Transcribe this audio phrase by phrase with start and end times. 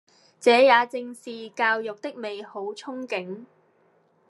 [0.39, 3.45] 這也正是教育的美好憧憬